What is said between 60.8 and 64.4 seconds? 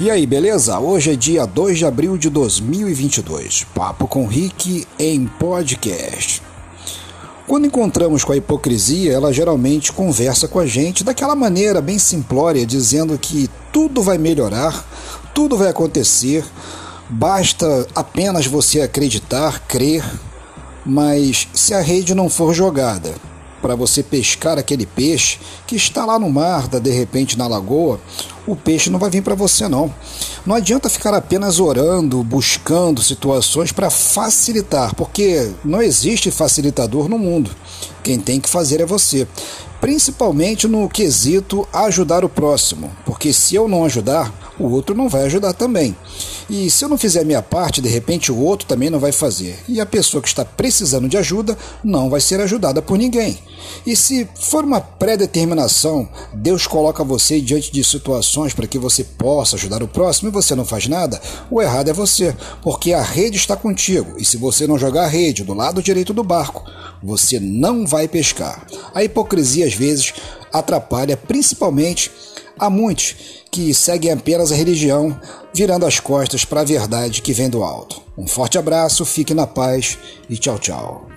nada, o errado é você, porque a rede está contigo. E se